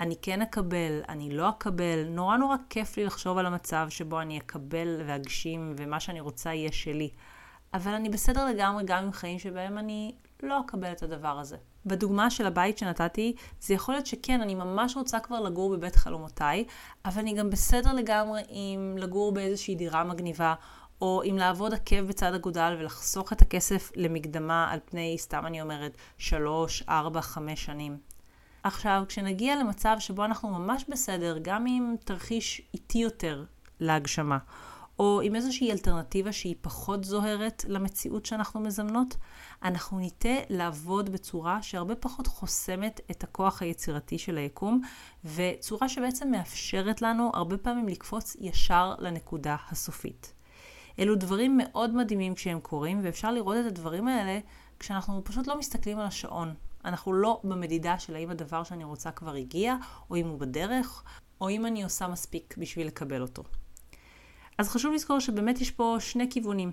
אני 0.00 0.16
כן 0.22 0.42
אקבל, 0.42 1.00
אני 1.08 1.36
לא 1.36 1.48
אקבל, 1.48 2.04
נורא 2.08 2.36
נורא 2.36 2.56
כיף 2.70 2.96
לי 2.96 3.04
לחשוב 3.04 3.38
על 3.38 3.46
המצב 3.46 3.86
שבו 3.90 4.20
אני 4.20 4.38
אקבל 4.38 5.02
ואגשים 5.06 5.74
ומה 5.76 6.00
שאני 6.00 6.20
רוצה 6.20 6.54
יהיה 6.54 6.72
שלי. 6.72 7.10
אבל 7.74 7.92
אני 7.92 8.08
בסדר 8.08 8.46
לגמרי 8.46 8.82
גם 8.86 9.04
עם 9.04 9.12
חיים 9.12 9.38
שבהם 9.38 9.78
אני 9.78 10.14
לא 10.42 10.60
אקבל 10.60 10.92
את 10.92 11.02
הדבר 11.02 11.38
הזה. 11.38 11.56
בדוגמה 11.88 12.30
של 12.30 12.46
הבית 12.46 12.78
שנתתי, 12.78 13.34
זה 13.60 13.74
יכול 13.74 13.94
להיות 13.94 14.06
שכן, 14.06 14.40
אני 14.40 14.54
ממש 14.54 14.96
רוצה 14.96 15.20
כבר 15.20 15.40
לגור 15.40 15.76
בבית 15.76 15.96
חלומותיי, 15.96 16.64
אבל 17.04 17.20
אני 17.20 17.34
גם 17.34 17.50
בסדר 17.50 17.92
לגמרי 17.92 18.42
עם 18.48 18.94
לגור 18.98 19.32
באיזושהי 19.32 19.74
דירה 19.74 20.04
מגניבה, 20.04 20.54
או 21.00 21.22
עם 21.24 21.36
לעבוד 21.36 21.74
עקב 21.74 22.00
בצד 22.00 22.34
אגודל 22.34 22.76
ולחסוך 22.78 23.32
את 23.32 23.42
הכסף 23.42 23.90
למקדמה 23.96 24.70
על 24.70 24.78
פני, 24.84 25.16
סתם 25.18 25.46
אני 25.46 25.62
אומרת, 25.62 25.96
שלוש, 26.18 26.82
ארבע, 26.88 27.20
חמש 27.20 27.64
שנים. 27.64 27.98
עכשיו, 28.62 29.04
כשנגיע 29.08 29.56
למצב 29.56 29.96
שבו 29.98 30.24
אנחנו 30.24 30.48
ממש 30.48 30.84
בסדר, 30.88 31.38
גם 31.42 31.66
עם 31.68 31.94
תרחיש 32.04 32.62
איטי 32.74 32.98
יותר 32.98 33.44
להגשמה, 33.80 34.38
או 34.98 35.20
עם 35.20 35.34
איזושהי 35.34 35.72
אלטרנטיבה 35.72 36.32
שהיא 36.32 36.54
פחות 36.60 37.04
זוהרת 37.04 37.64
למציאות 37.68 38.26
שאנחנו 38.26 38.60
מזמנות, 38.60 39.16
אנחנו 39.62 39.98
ניטה 39.98 40.34
לעבוד 40.48 41.10
בצורה 41.10 41.62
שהרבה 41.62 41.94
פחות 41.94 42.26
חוסמת 42.26 43.00
את 43.10 43.24
הכוח 43.24 43.62
היצירתי 43.62 44.18
של 44.18 44.38
היקום, 44.38 44.80
וצורה 45.24 45.88
שבעצם 45.88 46.30
מאפשרת 46.30 47.02
לנו 47.02 47.30
הרבה 47.34 47.58
פעמים 47.58 47.88
לקפוץ 47.88 48.36
ישר 48.40 48.94
לנקודה 48.98 49.56
הסופית. 49.70 50.32
אלו 50.98 51.14
דברים 51.14 51.58
מאוד 51.62 51.94
מדהימים 51.94 52.34
כשהם 52.34 52.60
קורים, 52.60 53.00
ואפשר 53.02 53.32
לראות 53.32 53.56
את 53.60 53.66
הדברים 53.66 54.08
האלה 54.08 54.38
כשאנחנו 54.78 55.24
פשוט 55.24 55.46
לא 55.46 55.58
מסתכלים 55.58 55.98
על 55.98 56.06
השעון. 56.06 56.54
אנחנו 56.84 57.12
לא 57.12 57.40
במדידה 57.44 57.98
של 57.98 58.14
האם 58.14 58.30
הדבר 58.30 58.62
שאני 58.64 58.84
רוצה 58.84 59.10
כבר 59.10 59.34
הגיע, 59.34 59.76
או 60.10 60.16
אם 60.16 60.28
הוא 60.28 60.38
בדרך, 60.38 61.02
או 61.40 61.48
אם 61.50 61.66
אני 61.66 61.82
עושה 61.82 62.08
מספיק 62.08 62.54
בשביל 62.58 62.86
לקבל 62.86 63.22
אותו. 63.22 63.42
אז 64.58 64.68
חשוב 64.68 64.94
לזכור 64.94 65.18
שבאמת 65.18 65.60
יש 65.60 65.70
פה 65.70 65.96
שני 66.00 66.30
כיוונים. 66.30 66.72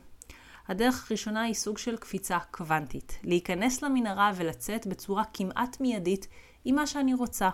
הדרך 0.67 1.07
הראשונה 1.09 1.41
היא 1.41 1.53
סוג 1.53 1.77
של 1.77 1.97
קפיצה 1.97 2.37
קוונטית. 2.51 3.19
להיכנס 3.23 3.81
למנהרה 3.81 4.31
ולצאת 4.35 4.87
בצורה 4.87 5.23
כמעט 5.33 5.79
מיידית 5.79 6.27
עם 6.65 6.75
מה 6.75 6.87
שאני 6.87 7.13
רוצה. 7.13 7.49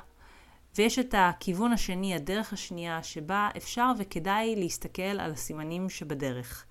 ויש 0.77 0.99
את 0.99 1.15
הכיוון 1.17 1.73
השני, 1.73 2.15
הדרך 2.15 2.53
השנייה, 2.53 3.03
שבה 3.03 3.49
אפשר 3.57 3.91
וכדאי 3.97 4.55
להסתכל 4.55 5.01
על 5.01 5.31
הסימנים 5.31 5.89
שבדרך. 5.89 6.65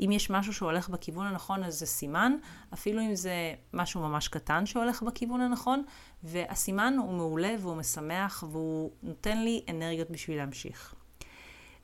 אם 0.00 0.12
יש 0.12 0.30
משהו 0.30 0.52
שהולך 0.52 0.88
בכיוון 0.88 1.26
הנכון, 1.26 1.64
אז 1.64 1.74
זה 1.74 1.86
סימן, 1.86 2.32
אפילו 2.74 3.00
אם 3.00 3.14
זה 3.14 3.54
משהו 3.72 4.00
ממש 4.00 4.28
קטן 4.28 4.66
שהולך 4.66 5.02
בכיוון 5.02 5.40
הנכון, 5.40 5.82
והסימן 6.22 6.94
הוא 6.98 7.12
מעולה 7.12 7.54
והוא 7.60 7.76
משמח 7.76 8.44
והוא 8.50 8.90
נותן 9.02 9.38
לי 9.38 9.64
אנרגיות 9.68 10.10
בשביל 10.10 10.36
להמשיך. 10.36 10.94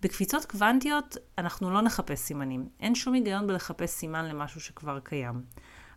בקפיצות 0.03 0.45
קוונטיות 0.45 1.17
אנחנו 1.39 1.71
לא 1.71 1.83
נחפש 1.83 2.19
סימנים. 2.19 2.69
אין 2.81 2.95
שום 2.95 3.15
היגיון 3.15 3.47
בלחפש 3.47 3.91
סימן 3.91 4.25
למשהו 4.25 4.61
שכבר 4.61 5.01
קיים. 5.01 5.43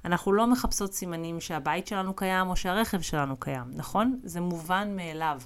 אנחנו 0.06 0.34
לא 0.34 0.48
מחפשות 0.48 0.94
סימנים 0.94 1.42
שהבית 1.42 1.88
שלנו 1.88 2.16
קיים 2.16 2.48
או 2.48 2.56
שהרכב 2.56 3.02
שלנו 3.02 3.38
קיים, 3.38 3.64
נכון? 3.74 4.20
זה 4.24 4.42
מובן 4.42 4.96
מאליו. 4.96 5.42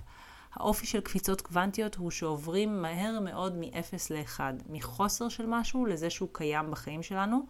האופי 0.53 0.85
של 0.85 1.01
קפיצות 1.01 1.41
קוונטיות 1.41 1.95
הוא 1.95 2.11
שעוברים 2.11 2.81
מהר 2.81 3.19
מאוד 3.19 3.57
מ-0 3.57 3.95
ל-1, 4.09 4.39
מחוסר 4.69 5.29
של 5.29 5.45
משהו 5.47 5.85
לזה 5.85 6.09
שהוא 6.09 6.29
קיים 6.31 6.71
בחיים 6.71 7.03
שלנו, 7.03 7.45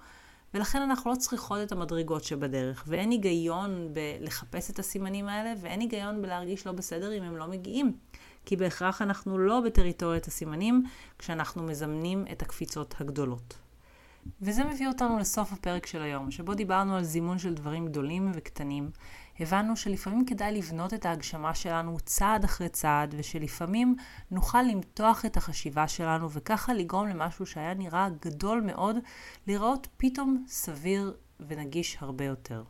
ולכן 0.54 0.82
אנחנו 0.82 1.12
לא 1.12 1.16
צריכות 1.16 1.60
את 1.64 1.72
המדרגות 1.72 2.24
שבדרך, 2.24 2.84
ואין 2.88 3.12
היגיון 3.12 3.94
בלחפש 3.94 4.70
את 4.70 4.80
הסימנים 4.80 5.28
האלה, 5.28 5.54
ואין 5.62 5.80
היגיון 5.80 6.22
בלהרגיש 6.22 6.68
לא 6.68 6.72
בסדר 6.72 7.18
אם 7.18 7.24
הם 7.24 7.38
לא 7.38 7.48
מגיעים. 7.48 7.98
כי 8.50 8.56
בהכרח 8.56 9.02
אנחנו 9.02 9.38
לא 9.38 9.62
בטריטוריית 9.62 10.28
הסימנים 10.28 10.84
כשאנחנו 11.20 11.64
מזמנים 11.64 12.26
את 12.32 12.42
הקפיצות 12.42 12.96
הגדולות. 13.00 13.58
וזה 14.42 14.64
מביא 14.64 14.88
אותנו 14.88 15.20
לסוף 15.20 15.54
הפרק 15.54 15.86
של 15.86 16.02
היום, 16.02 16.32
שבו 16.32 16.54
דיברנו 16.54 16.96
על 16.96 17.04
זימון 17.04 17.40
של 17.40 17.54
דברים 17.54 17.86
גדולים 17.86 18.32
וקטנים. 18.34 18.90
הבנו 19.40 19.76
שלפעמים 19.76 20.26
כדאי 20.26 20.52
לבנות 20.58 20.94
את 20.94 21.06
ההגשמה 21.06 21.56
שלנו 21.56 21.98
צעד 22.00 22.44
אחרי 22.44 22.70
צעד, 22.70 23.16
ושלפעמים 23.18 23.96
נוכל 24.32 24.62
למתוח 24.62 25.26
את 25.26 25.38
החשיבה 25.38 25.88
שלנו, 25.88 26.32
וככה 26.32 26.74
לגרום 26.74 27.08
למשהו 27.08 27.46
שהיה 27.46 27.74
נראה 27.74 28.10
גדול 28.22 28.62
מאוד, 28.62 28.96
לראות 29.48 29.88
פתאום 29.98 30.46
סביר 30.48 31.18
ונגיש 31.40 31.98
הרבה 32.00 32.26
יותר. 32.26 32.64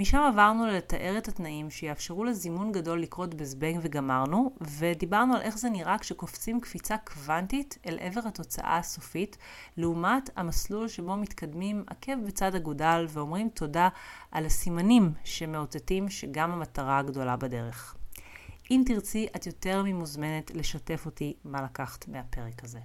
משם 0.00 0.18
עברנו 0.18 0.66
לתאר 0.66 1.18
את 1.18 1.28
התנאים 1.28 1.70
שיאפשרו 1.70 2.24
לזימון 2.24 2.72
גדול 2.72 3.00
לקרות 3.02 3.34
בזבנג 3.34 3.78
וגמרנו, 3.82 4.52
ודיברנו 4.60 5.34
על 5.34 5.40
איך 5.40 5.58
זה 5.58 5.70
נראה 5.70 5.98
כשקופצים 5.98 6.60
קפיצה 6.60 6.96
קוונטית 6.98 7.78
אל 7.86 7.98
עבר 8.00 8.20
התוצאה 8.28 8.76
הסופית, 8.78 9.36
לעומת 9.76 10.30
המסלול 10.36 10.88
שבו 10.88 11.16
מתקדמים 11.16 11.84
עקב 11.86 12.12
בצד 12.26 12.54
אגודל 12.54 13.06
ואומרים 13.08 13.48
תודה 13.48 13.88
על 14.30 14.46
הסימנים 14.46 15.12
שמאותתים 15.24 16.08
שגם 16.08 16.50
המטרה 16.50 16.98
הגדולה 16.98 17.36
בדרך. 17.36 17.94
אם 18.70 18.82
תרצי, 18.86 19.26
את 19.36 19.46
יותר 19.46 19.82
ממוזמנת 19.84 20.50
לשתף 20.54 21.02
אותי 21.06 21.34
מה 21.44 21.62
לקחת 21.62 22.08
מהפרק 22.08 22.64
הזה. 22.64 22.80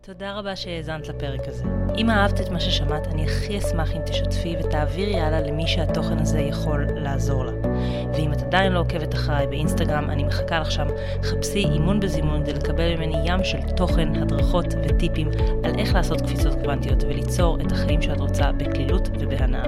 תודה 0.00 0.32
רבה 0.32 0.56
שהאזנת 0.56 1.08
לפרק 1.08 1.48
הזה. 1.48 1.64
אם 1.96 2.10
אהבת 2.10 2.40
את 2.40 2.48
מה 2.48 2.60
ששמעת, 2.60 3.06
אני 3.06 3.24
הכי 3.24 3.58
אשמח 3.58 3.92
אם 3.92 4.00
תשתפי 4.06 4.56
ותעבירי 4.60 5.20
הלאה 5.20 5.40
למי 5.40 5.66
שהתוכן 5.66 6.18
הזה 6.18 6.40
יכול 6.40 6.86
לעזור 6.96 7.44
לה. 7.44 7.52
ואם 8.14 8.32
את 8.32 8.42
עדיין 8.42 8.72
לא 8.72 8.80
עוקבת 8.80 9.14
אחריי 9.14 9.46
באינסטגרם, 9.46 10.10
אני 10.10 10.24
מחכה 10.24 10.60
לך 10.60 10.70
שם. 10.70 10.86
חפשי 11.22 11.58
אימון 11.58 12.00
בזימון 12.00 12.42
כדי 12.42 12.52
לקבל 12.52 12.96
ממני 12.96 13.22
ים 13.24 13.44
של 13.44 13.60
תוכן, 13.76 14.16
הדרכות 14.16 14.66
וטיפים 14.84 15.28
על 15.64 15.78
איך 15.78 15.94
לעשות 15.94 16.20
קפיצות 16.20 16.54
קוונטיות 16.54 17.04
וליצור 17.04 17.58
את 17.60 17.72
החיים 17.72 18.02
שאת 18.02 18.20
רוצה 18.20 18.52
בקלילות 18.52 19.08
ובהנאה. 19.20 19.66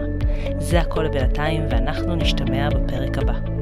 זה 0.59 0.81
הכל 0.81 1.03
לבינתיים, 1.03 1.67
ואנחנו 1.71 2.17
נשתמע 2.17 2.69
בפרק 2.69 3.19
הבא. 3.19 3.60